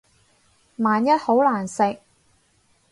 [0.77, 1.99] 萬一好難食